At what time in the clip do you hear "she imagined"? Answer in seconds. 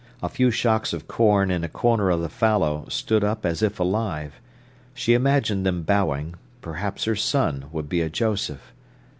4.95-5.63